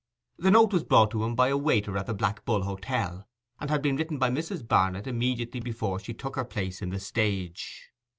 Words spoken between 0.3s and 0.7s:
The